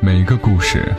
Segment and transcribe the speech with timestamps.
[0.00, 0.94] 每个故事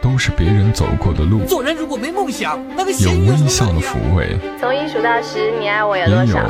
[0.00, 6.46] 都是别人走过的路，做人如果没梦想，那个有微笑的抚慰，从一数到十，你爱我有也有多少？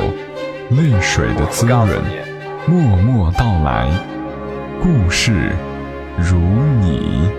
[0.71, 1.87] 泪水的滋润。
[2.65, 3.91] 默默到来，
[4.81, 5.51] 故事
[6.17, 6.37] 如
[6.81, 7.29] 你。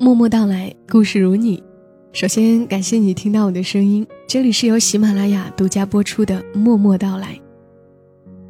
[0.00, 1.62] 默默到来，故事如你。
[2.12, 7.34] 首先感谢你听到我的声音，这里是由喜马拉雅独家播出的《默默到来》。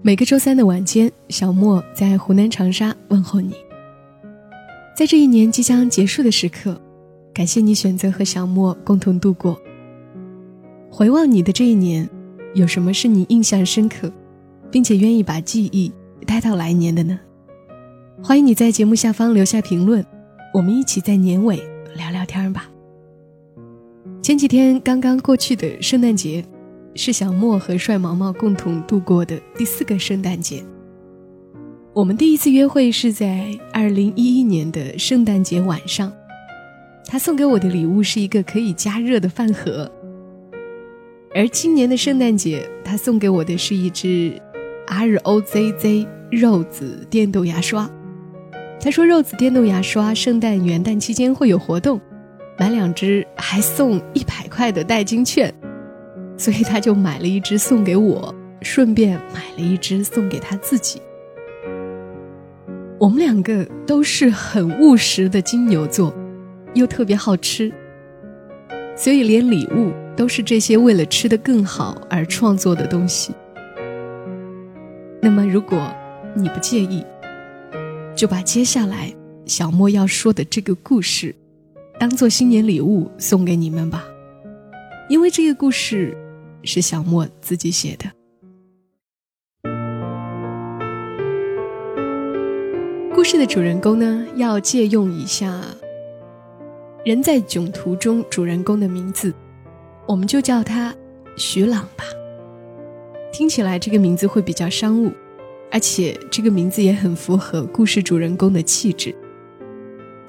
[0.02, 3.54] 每个周三的晚间，小莫在湖南长沙问候你。
[4.96, 6.80] 在这一年即将结束的时刻，
[7.34, 9.60] 感谢你选择和小莫共同度过。
[10.90, 12.08] 回望你的这一年，
[12.54, 14.10] 有什么是你印象深刻，
[14.70, 15.92] 并且愿意把记忆
[16.24, 17.18] 带到来年的呢？
[18.22, 20.06] 欢迎你在节目下方留下评论，
[20.54, 21.56] 我们一起在年尾
[21.96, 22.70] 聊聊天吧。
[24.24, 26.42] 前几天刚刚过去的圣诞节，
[26.94, 30.64] 是小莫和帅毛毛共同度过的第四个圣诞节。
[31.92, 36.10] 我们第一次约会是在二零一一年的圣诞节晚上，
[37.06, 39.92] 他送给我的礼物是一个可以加热的饭盒。
[41.34, 44.40] 而今年的圣诞节，他送给我的是一支
[44.86, 47.90] R O Z Z 肉子电动牙刷。
[48.80, 52.00] 他说肉子电动牙刷圣诞元旦期间会有活动，
[52.56, 55.52] 买两只还送一百块的代金券，
[56.36, 61.02] 所以他就买了一只送给我，顺便买了一只送给他自己。
[62.98, 66.14] 我们两个都是很务实的金牛座，
[66.74, 67.72] 又特别好吃，
[68.96, 73.34] 所以连礼物都是这些为了吃得更好而创作的东西。
[75.20, 75.92] 那么，如果
[76.34, 77.04] 你不介意，
[78.14, 79.12] 就把接下来
[79.44, 81.34] 小莫要说的这个故事，
[81.98, 84.04] 当做新年礼物送给你们吧，
[85.08, 86.16] 因为这个故事
[86.62, 88.10] 是小莫自己写的。
[93.14, 95.60] 故事的主人公呢，要借用一下
[97.06, 99.32] 《人在囧途》中主人公的名字，
[100.06, 100.94] 我们就叫他
[101.36, 102.04] 徐朗吧。
[103.32, 105.12] 听起来这个名字会比较商务，
[105.70, 109.14] 而且这个名字也很符合故事主人公的气质，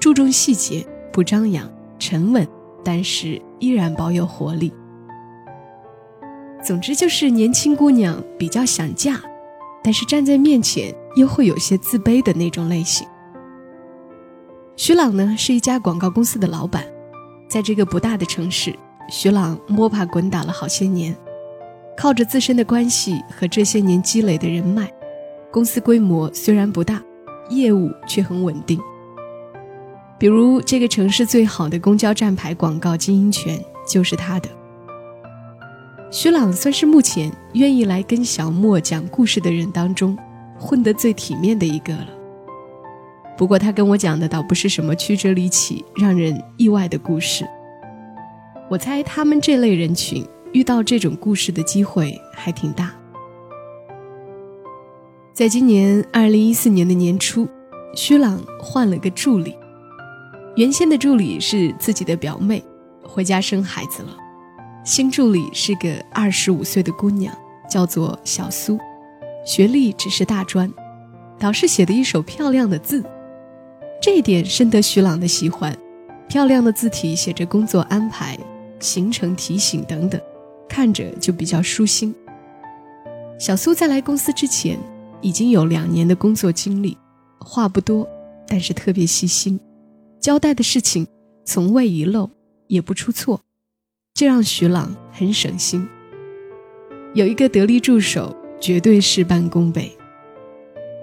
[0.00, 1.66] 注重细节，不张扬，
[1.98, 2.46] 沉稳，
[2.84, 4.70] 但是依然保有活力。
[6.62, 9.18] 总之就是年轻姑娘比较想嫁，
[9.82, 13.08] 但是站在面前又会有些自卑的那种类型。
[14.76, 16.84] 徐朗呢是一家广告公司的老板，
[17.48, 18.74] 在这个不大的城市，
[19.08, 21.16] 徐朗摸爬滚打了好些年，
[21.96, 24.92] 靠着自身的关系和这些年积累的人脉，
[25.50, 27.02] 公司规模虽然不大，
[27.48, 28.78] 业务却很稳定。
[30.18, 34.48] 比如这个城市最好的公交站牌广告经营权就是他的。
[36.10, 40.16] 徐朗算是目前愿意来跟小莫讲故事的人当中，
[40.58, 42.08] 混得最体面的一个了。
[43.36, 47.46] 不过他跟我讲的倒不是什么曲折离奇、让人意外的故事。
[48.70, 52.94] 我猜他们这类人群遇到这种故事的机会还挺大。
[55.34, 57.46] 在今年二零一四年的年初，
[57.94, 59.54] 徐朗换了个助理，
[60.56, 62.64] 原先的助理是自己的表妹，
[63.02, 64.16] 回家生孩子了。
[64.84, 67.36] 新助理是个二十五岁的姑娘，
[67.68, 68.78] 叫做小苏，
[69.44, 70.72] 学历只是大专，
[71.38, 73.04] 导师写的一手漂亮的字，
[74.00, 75.76] 这一点深得徐朗的喜欢。
[76.26, 78.36] 漂亮的字体写着工作安排、
[78.80, 80.18] 行程提醒等等，
[80.66, 82.14] 看着就比较舒心。
[83.38, 84.78] 小苏在来公司之前
[85.20, 86.96] 已经有两年的工作经历，
[87.40, 88.08] 话不多，
[88.48, 89.60] 但是特别细心，
[90.26, 91.06] 交代的事情
[91.44, 92.28] 从未遗漏，
[92.66, 93.42] 也不出错。
[94.12, 95.86] 这让徐朗很省心。
[97.14, 99.96] 有一个得力助手，绝对事半功倍。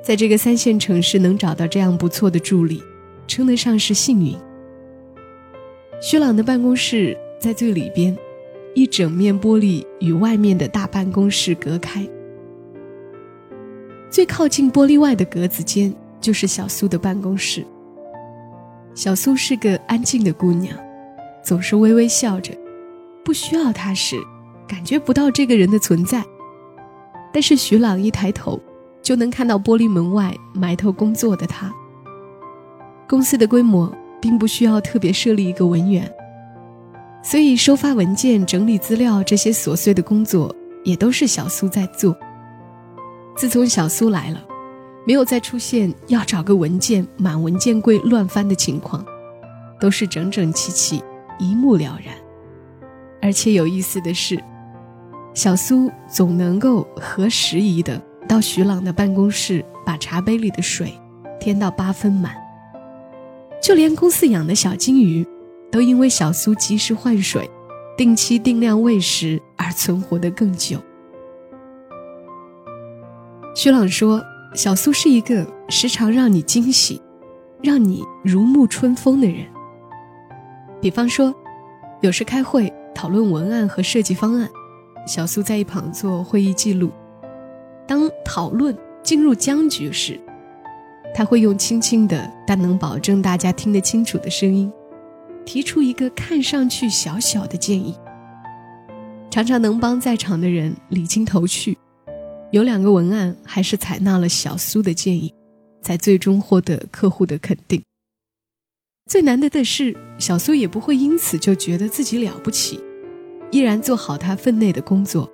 [0.04, 2.84] 在这个三线城市能找到这样不错的助理，
[3.26, 4.36] 称得上是幸运。
[6.02, 8.18] 徐朗的办公室在最里边，
[8.76, 12.06] 一整面玻璃与外面的大办公室隔开。
[14.10, 17.66] 最靠近玻璃外的格子间就是小苏的办公室。
[18.96, 20.78] 小苏是个安静的姑娘，
[21.44, 22.54] 总是微微笑着。
[23.26, 24.18] 不需要他时，
[24.68, 26.24] 感觉不到这个人的存在。
[27.34, 28.62] 但是徐朗一抬头，
[29.02, 31.74] 就能看到玻璃门外埋头工作的他。
[33.08, 33.92] 公司的规模
[34.22, 36.12] 并不需要特别设立一个文员，
[37.24, 42.16] 所以收发文件、整理资料这些琐碎的工作也都是小苏在做。
[43.36, 44.44] 自从小苏来了，
[45.06, 49.06] 没有再出现要找个文件满文件柜乱翻的情况，
[49.80, 51.04] 都是整整齐齐，
[51.38, 52.16] 一目了然。
[53.22, 54.42] 而且有意思的是，
[55.34, 60.94] 小苏总能够合时宜的到徐朗的办公室，把茶杯里的水
[61.40, 62.36] 添到八分满。
[63.62, 65.26] 就连公司养的小金鱼，
[65.72, 67.50] 都因为小苏及时换水、
[67.98, 70.78] 定期定量喂食而存活得更久。
[73.56, 74.22] 徐朗说
[74.54, 77.02] ：“小苏是一个时常让你惊喜、
[77.62, 79.46] 让你如沐春风的人。
[80.80, 81.34] 比方说，
[82.02, 84.48] 有时开会讨论文案和设计方案。”
[85.06, 86.90] 小苏在一旁做会议记录。
[87.86, 90.18] 当讨论进入僵局时，
[91.14, 94.72] 他会用轻轻的但能保证大家听得清楚的声音，
[95.44, 97.98] 提出一个看上去小小的建议，
[99.30, 101.78] 常常能帮在场的人理清头绪。
[102.54, 105.34] 有两个文案还是采纳了小苏的建议，
[105.82, 107.82] 才最终获得客户的肯定。
[109.10, 112.80] 最难得的是，小苏也不会因此就觉得自己了不起。
[113.50, 115.28] 依然做好他分内的工作，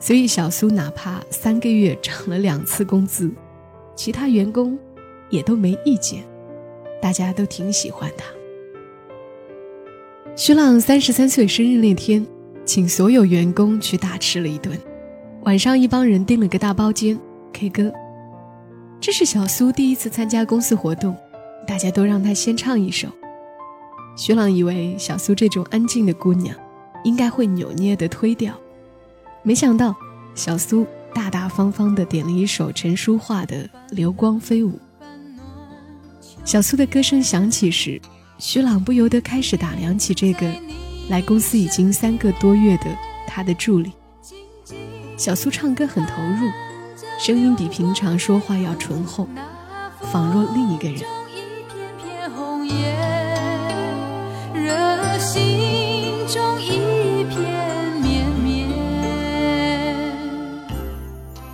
[0.00, 3.30] 所以小苏哪怕三个月涨了两次工资，
[3.94, 4.76] 其他员工
[5.30, 6.24] 也都没意见，
[7.00, 8.24] 大家都挺喜欢他。
[10.34, 12.26] 徐浪三十三岁生日那天，
[12.64, 14.76] 请所有员工去大吃了一顿，
[15.44, 17.18] 晚上一帮人订了个大包间
[17.52, 17.92] K 歌。
[18.98, 21.14] 这是小苏第一次参加公司活动，
[21.66, 23.08] 大家都让她先唱一首。
[24.16, 26.56] 徐朗以为小苏这种安静的姑娘。
[27.04, 28.54] 应该会扭捏的推掉，
[29.42, 29.94] 没想到
[30.34, 34.70] 小苏大大方方的点了一首陈淑桦的《流光飞舞》。
[36.46, 38.00] 小苏的歌声响起时，
[38.38, 40.50] 徐朗不由得开始打量起这个
[41.10, 42.86] 来公司已经三个多月的
[43.26, 43.92] 他的助理。
[45.16, 46.50] 小苏唱歌很投入，
[47.20, 49.28] 声音比平常说话要醇厚，
[50.00, 51.02] 仿若另一个人。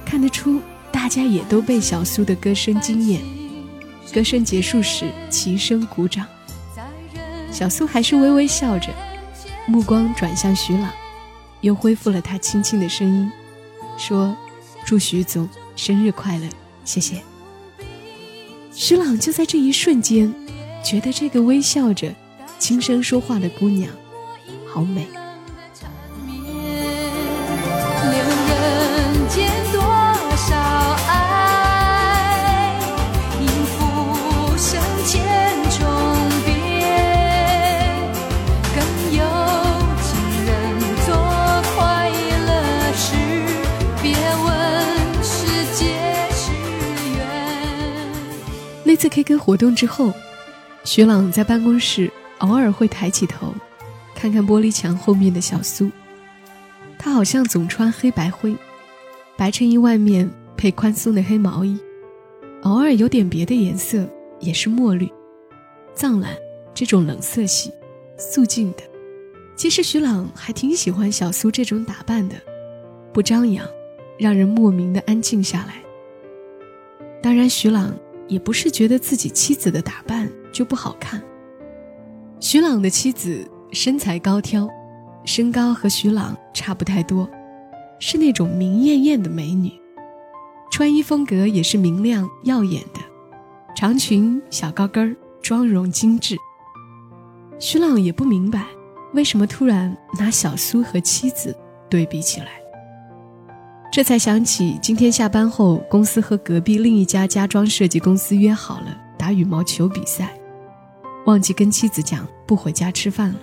[0.06, 0.60] 看得出，
[0.90, 3.20] 大家也都被小苏的歌声惊艳。
[4.12, 6.26] 歌声结束时，齐声鼓掌。
[7.52, 8.88] 小苏还是微微笑着，
[9.66, 10.90] 目光转向徐朗，
[11.60, 13.30] 又恢复了他轻轻的声音，
[14.00, 14.34] 说
[14.86, 16.48] ：“祝徐总生日快乐，
[16.86, 17.22] 谢谢。”
[18.74, 20.34] 石朗就在这一瞬间，
[20.82, 22.14] 觉得这个微笑着、
[22.58, 23.92] 轻声说话的姑娘，
[24.66, 25.06] 好美。
[49.00, 50.12] 次 K 歌活动之后，
[50.84, 53.54] 徐朗在办公室偶尔会抬起头，
[54.14, 55.90] 看看玻璃墙后面的小苏。
[56.98, 58.54] 他好像总穿黑白灰，
[59.38, 61.80] 白衬衣外面配宽松的黑毛衣，
[62.60, 64.06] 偶尔有点别的颜色，
[64.38, 65.10] 也是墨绿、
[65.94, 66.36] 藏蓝
[66.74, 67.72] 这种冷色系，
[68.18, 68.82] 素净的。
[69.56, 72.36] 其实徐朗还挺喜欢小苏这种打扮的，
[73.14, 73.66] 不张扬，
[74.18, 75.82] 让人莫名的安静下来。
[77.22, 77.94] 当然，徐朗。
[78.30, 81.20] 也不是觉得自己妻子的打扮就不好看。
[82.38, 84.66] 徐朗的妻子身材高挑，
[85.26, 87.28] 身高和徐朗差不太多，
[87.98, 89.70] 是那种明艳艳的美女，
[90.70, 93.00] 穿衣风格也是明亮耀眼的，
[93.76, 96.36] 长裙小高跟儿，妆容精致。
[97.58, 98.64] 徐朗也不明白，
[99.12, 101.54] 为什么突然拿小苏和妻子
[101.90, 102.62] 对比起来。
[103.92, 110.32] 这才想起，今天下班后，公司和隔壁另一家家装设计公司约好了打羽毛球比赛，
[111.26, 113.38] 忘记跟妻子讲不回家吃饭了。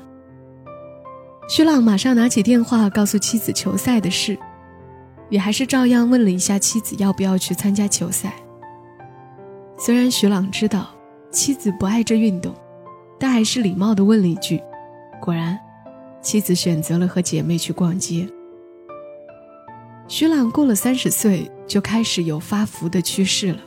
[1.50, 4.38] 徐朗马上拿起电话告诉妻子球赛的事，
[5.30, 8.34] 也还是照样问了一下妻子要不要去参加球赛。
[9.78, 10.88] 虽然徐朗知道
[11.30, 12.56] 妻子不爱这运动，
[13.20, 14.62] 但还是礼貌地问了一句。
[15.22, 15.60] 果然，
[16.22, 18.26] 妻子选择了和姐妹去逛街。
[20.10, 23.60] 徐朗过了三十岁，就开始有发福的趋势了，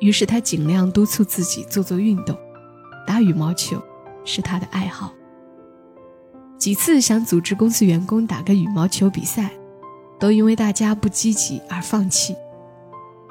[0.00, 2.36] 于是他尽量督促自己做做运动，
[3.06, 3.80] 打羽毛球
[4.24, 5.12] 是他的爱好。
[6.58, 9.52] 几次想组织公司员工打个羽毛球比赛，
[10.18, 12.34] 都因为大家不积极而放弃。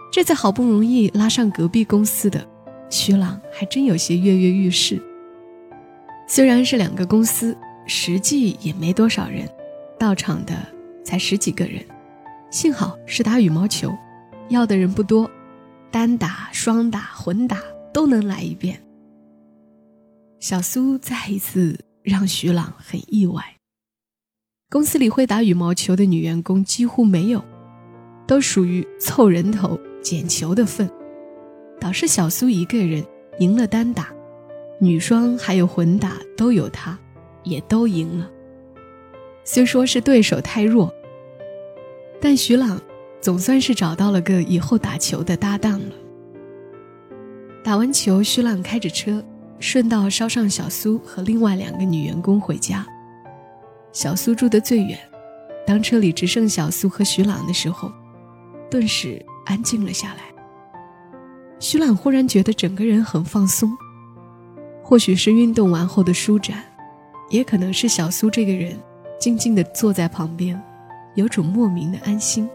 [0.10, 2.48] 这次好不容易拉上隔壁公司的，
[2.90, 5.00] 徐朗还真有些跃跃欲试。
[6.26, 7.56] 虽然是两个公司，
[7.86, 9.48] 实际也没多少人，
[10.00, 10.56] 到场的
[11.04, 11.84] 才十几个人。
[12.50, 13.96] 幸好是打羽毛球，
[14.50, 15.30] 要的人不多，
[15.92, 17.62] 单打、双打、混打
[17.94, 18.82] 都能来一遍。
[20.40, 23.44] 小苏再一次让徐朗很意外。
[24.70, 27.44] 公司里会打羽毛球的女员工几乎没有，
[28.26, 30.90] 都属于凑人头捡球的份。
[31.80, 33.06] 导致小苏一个人
[33.38, 34.12] 赢了单打，
[34.82, 36.98] 女双还有混打都有她，
[37.44, 38.30] 也都赢了。
[39.46, 40.94] 虽说是对手太弱，
[42.22, 42.80] 但徐朗
[43.22, 45.96] 总算是找到了个以后打球的搭档了。
[47.64, 49.24] 打完球，徐朗开着车，
[49.60, 52.86] 顺道捎上小苏和另外两个女员工回家。
[53.92, 54.98] 小苏住得最远，
[55.66, 57.92] 当车里只剩小苏和徐朗的时候，
[58.70, 60.22] 顿时安静了下来。
[61.60, 63.70] 徐朗忽然觉得整个人很放松，
[64.82, 66.64] 或许是运动完后的舒展，
[67.30, 68.78] 也可能是小苏这个人
[69.20, 70.60] 静静地坐在旁边，
[71.16, 72.50] 有种莫名的安心。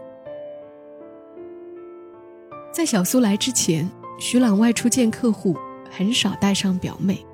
[2.71, 5.55] 在小苏来之前，徐朗外出见客户
[5.89, 7.25] 很少带上表妹，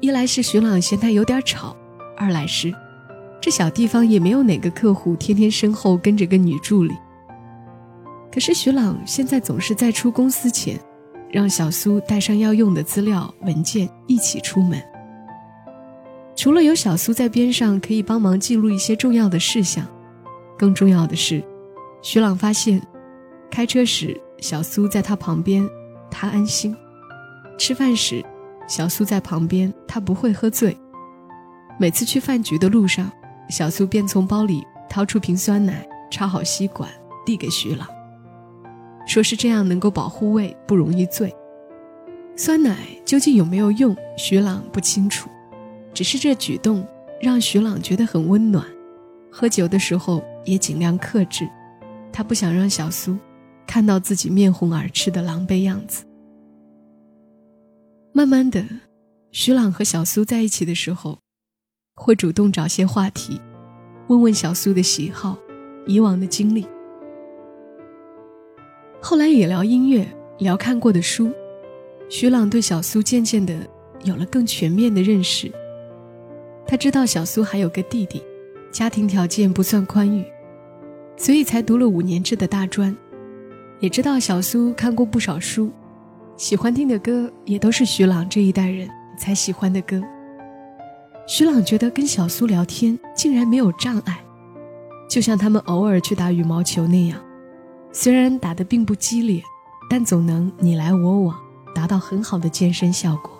[0.00, 1.76] 一来是徐朗嫌他有点吵，
[2.16, 2.72] 二来是
[3.40, 6.94] 这小地方也没有哪个客户天天身后跟着个女助理。
[8.32, 10.78] 可是徐朗现在总是在出公司前，
[11.30, 14.80] 让小苏带上要用的资料文件一起出门。
[16.36, 19.84] 除了有小苏在边上可以帮忙记录一些重要的事项，
[20.62, 21.42] 更重要的是，
[22.02, 22.80] 徐朗发现，
[23.50, 25.68] 开车时小苏在他旁边，
[26.08, 26.72] 他安心；
[27.58, 28.24] 吃饭时，
[28.68, 30.78] 小苏在旁边，他不会喝醉。
[31.80, 33.10] 每次去饭局的路上，
[33.50, 36.88] 小苏便从包里掏出瓶酸奶，插好吸管，
[37.26, 37.84] 递给徐朗。
[39.04, 41.34] 说是这样能够保护胃，不容易醉。
[42.36, 45.28] 酸奶究竟有没有用，徐朗不清楚，
[45.92, 46.86] 只是这举动
[47.20, 48.64] 让徐朗觉得很温暖。
[49.28, 51.48] 喝酒的时候也尽量克制，
[52.12, 53.16] 他不想让小苏
[53.66, 56.04] 看到自己面红耳赤的狼狈样子。
[58.12, 58.64] 慢慢的，
[59.30, 61.18] 徐朗和小苏在一起的时候，
[61.94, 63.40] 会主动找些话题，
[64.08, 65.38] 问问小苏的喜好，
[65.86, 66.66] 以往的经历。
[69.00, 70.06] 后来也聊音乐，
[70.38, 71.32] 聊看过的书，
[72.10, 73.66] 徐朗对小苏渐渐的
[74.04, 75.50] 有了更全面的认识。
[76.66, 78.22] 他知道小苏还有个弟弟，
[78.72, 80.24] 家庭条件不算宽裕，
[81.16, 82.96] 所以才读了五年制的大专。
[83.80, 85.70] 也知道小苏看过不少书，
[86.38, 88.88] 喜欢听的歌也都是徐朗这一代人
[89.18, 90.02] 才喜欢的歌。
[91.26, 94.24] 徐朗觉得跟小苏聊天竟然没有障碍，
[95.08, 97.20] 就像他们偶尔去打羽毛球那样。
[97.92, 99.42] 虽然打得并不激烈，
[99.90, 101.38] 但总能你来我往，
[101.74, 103.30] 达到很好的健身效果。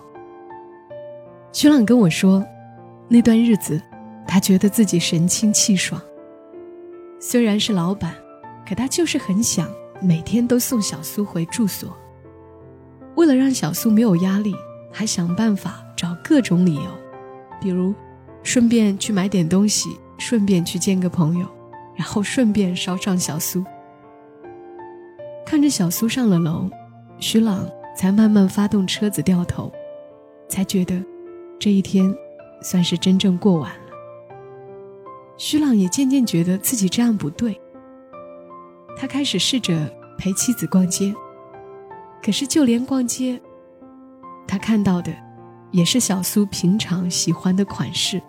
[1.51, 2.45] 徐朗跟我说，
[3.07, 3.81] 那段日子，
[4.27, 6.01] 他觉得自己神清气爽。
[7.19, 8.13] 虽然是老板，
[8.67, 9.69] 可他就是很想
[10.01, 11.95] 每天都送小苏回住所。
[13.15, 14.55] 为了让小苏没有压力，
[14.91, 16.89] 还想办法找各种理由，
[17.61, 17.93] 比如
[18.41, 21.47] 顺便去买点东西，顺便去见个朋友，
[21.95, 23.63] 然后顺便捎上小苏。
[25.45, 26.69] 看着小苏上了楼，
[27.19, 29.71] 徐朗才慢慢发动车子掉头，
[30.49, 31.01] 才觉得
[31.59, 32.13] 这一天
[32.61, 33.71] 算是真正过完。
[35.37, 37.59] 徐朗也渐渐觉得自己这样不对，
[38.97, 41.13] 他开始试着陪妻子逛街，
[42.23, 43.41] 可是就连逛街，
[44.47, 45.11] 他看到的
[45.71, 48.21] 也是小苏平常喜欢的款式。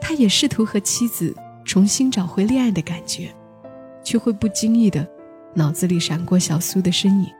[0.00, 3.32] 他也试图和妻子重新找回恋爱的感觉，
[4.02, 5.06] 却会不经意的。
[5.54, 7.30] 脑子里闪过小苏的身影，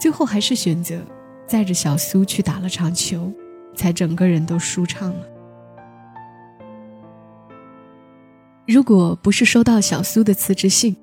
[0.00, 1.00] 最后还是选择
[1.46, 3.32] 载着小苏去打了场球，
[3.76, 5.26] 才整个人都舒畅了。
[8.66, 10.96] 如果不是收到小苏的辞职信，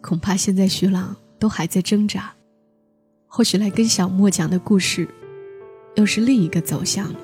[0.00, 2.32] 恐怕现在徐朗都还在挣扎，
[3.26, 5.06] 或许来跟小莫讲的故事，
[5.94, 7.18] 又是另一个走向了。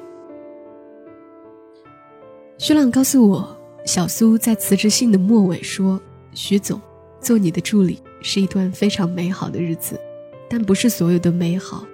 [2.59, 6.01] 徐朗告诉我，小苏在辞职信的末尾说
[6.33, 6.81] ：“徐总。”
[7.21, 10.01] 做你的助理是一段非常美好的日子，
[10.49, 11.85] 但不是所有的美好，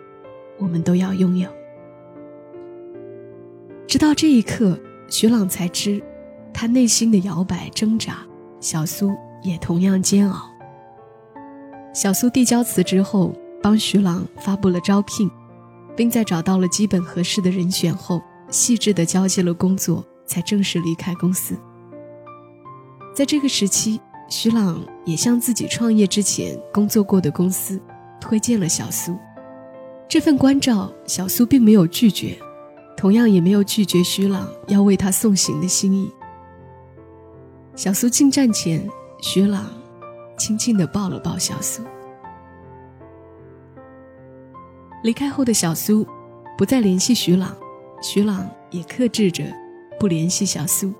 [0.58, 1.48] 我们都要拥有。
[3.86, 6.02] 直到这一刻，徐朗才知，
[6.54, 8.18] 他内心的摇摆挣扎，
[8.60, 9.10] 小苏
[9.42, 10.48] 也同样煎熬。
[11.92, 15.30] 小苏递交辞职后，帮徐朗发布了招聘，
[15.94, 21.54] 并在找到了基本合适的人选后，细致的交接了工作，才正式离开公司。
[23.14, 24.00] 在这个时期。
[24.26, 27.78] 徐朗也向自己创业之前工作过的公司
[28.18, 29.14] 推荐了小苏，
[30.08, 32.34] 这份关照小苏并没有拒绝，
[32.96, 36.10] 同样也没有拒绝徐朗要为他送行的心意。
[37.76, 38.88] 小苏进站前，
[39.20, 39.66] 徐朗
[40.38, 41.82] 轻轻的抱了抱小苏。
[45.02, 46.06] 离开后的小苏
[46.56, 47.54] 不再联系徐朗，
[48.00, 49.44] 徐朗也克制着
[49.98, 50.94] 不联系小苏，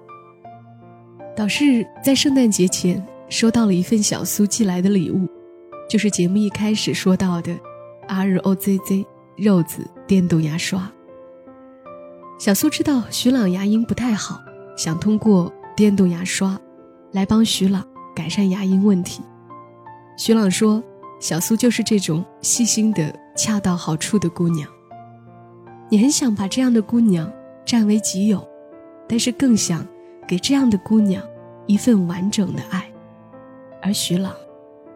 [1.36, 5.28] 导师在圣诞节前收到了一份小苏寄来的礼物，
[5.88, 7.56] 就是节目一开始说到的
[8.08, 10.90] R O Z Z 肉子电动牙刷。
[12.36, 14.42] 小苏知道徐朗牙龈不太好，
[14.76, 16.60] 想通过电动牙刷
[17.14, 17.82] 来帮徐朗
[18.14, 19.22] 改善牙龈问题。
[20.18, 20.84] 徐朗说
[21.18, 24.68] ：“小苏就是这种细心的、恰到好处的姑娘。
[25.88, 27.32] 你很想把这样的姑娘
[27.64, 28.46] 占为己有，
[29.08, 29.82] 但是更想……”
[30.26, 31.22] 给这样的姑娘
[31.66, 32.90] 一份完整的爱，
[33.82, 34.34] 而徐朗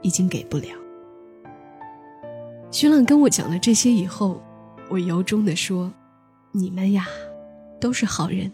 [0.00, 0.68] 已经给不了。
[2.70, 4.40] 徐朗跟我讲了这些以后，
[4.88, 5.92] 我由衷的说
[6.50, 7.04] ：“你们呀，
[7.78, 8.50] 都是好人，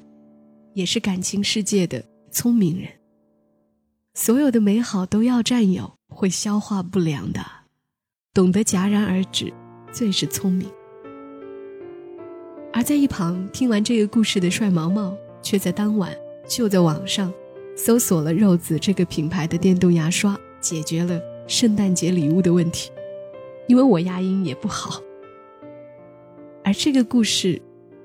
[0.72, 2.02] 也是感情世界的
[2.32, 2.88] 聪明人。
[4.14, 7.40] 所有的美好都要占有，会消化不良的。
[8.32, 9.52] 懂得戛然而止，
[9.92, 10.70] 最是聪明。”
[12.72, 16.16] 而在一旁听完这个故事的帅毛毛，却在当晚。
[16.46, 17.32] 就在网上
[17.74, 22.92] 搜索了肉子这个品牌的电动牙刷，解决了圣诞节礼物的问题。
[23.66, 25.00] 因为我牙龈也不好，
[26.62, 27.60] 而这个故事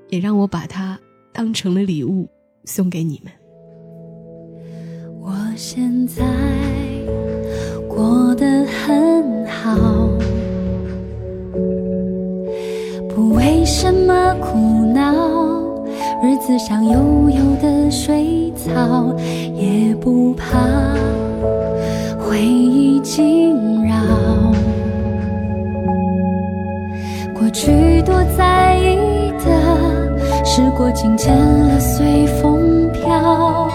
[0.07, 0.97] 也让我把它
[1.33, 2.29] 当成了礼物
[2.63, 3.33] 送给你们。
[5.29, 6.23] 我现在
[7.87, 9.77] 过得很好，
[13.13, 14.57] 不为什么苦
[14.91, 15.13] 恼。
[16.23, 19.15] 日子像悠悠的水草，
[19.53, 20.57] 也不怕
[22.17, 23.93] 回忆惊扰。
[27.37, 33.69] 过去多在意的，时过境迁了随风飘。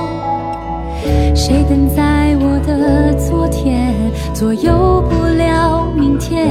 [1.34, 3.92] 谁等在我的昨天，
[4.32, 6.48] 左右不了明天。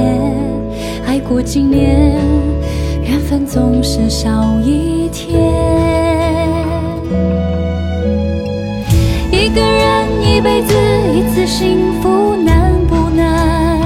[1.06, 2.20] 爱过几年，
[3.02, 5.40] 缘分总是少一天。
[9.32, 10.74] 一个人一辈子
[11.14, 13.80] 一次幸福难不难？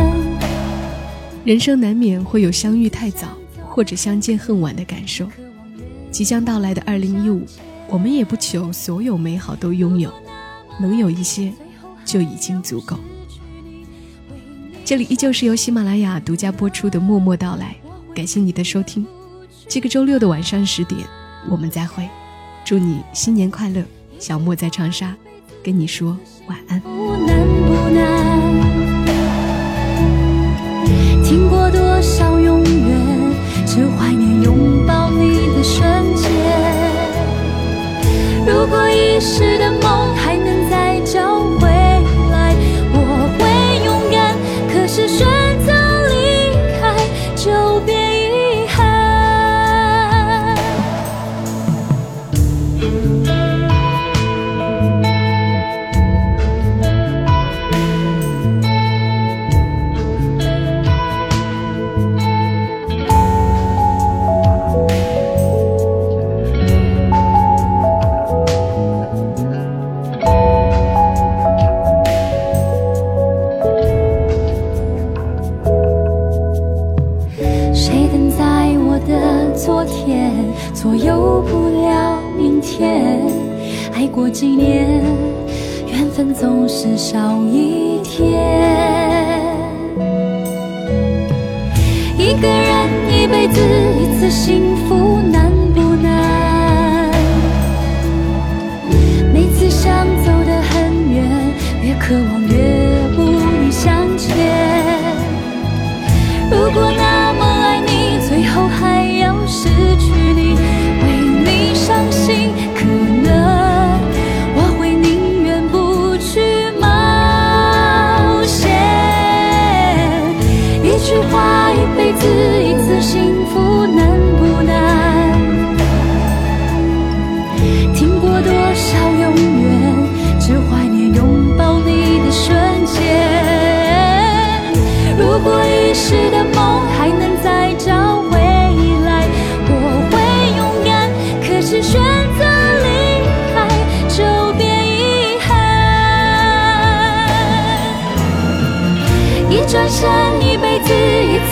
[1.44, 3.29] 人生难免会有相遇太早
[3.68, 5.27] 或者相见恨晚的感受。
[6.11, 7.42] 即将到来的二零一五，
[7.88, 10.11] 我们也不求所有美好都拥有，
[10.79, 11.53] 能有一些
[12.05, 12.97] 就已经足够。
[14.85, 17.77] 这里依旧是由喜马拉雅独家播出的《默默到来》，
[18.14, 19.07] 感谢你的收听。
[19.69, 21.07] 这个周六的晚上十点，
[21.51, 22.09] 我们再会。
[22.64, 23.83] 祝你新年快乐，
[24.19, 25.14] 小莫在长沙。
[25.62, 26.81] 跟你说晚安。
[27.27, 28.05] 难不难，
[31.23, 33.37] 听过多少永远，
[33.67, 35.83] 只怀念拥抱你的瞬
[36.14, 36.31] 间。
[38.47, 40.14] 如果一时的梦
[92.29, 93.59] 一个人一辈子
[93.99, 97.11] 一次幸福难不难？
[99.33, 101.25] 每次想走得很远，
[101.81, 102.38] 别渴望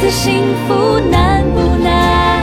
[0.07, 2.41] 次幸福难不难？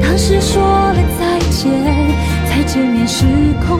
[0.00, 1.70] 当时说了再见，
[2.48, 3.26] 再见面时
[3.68, 3.78] 空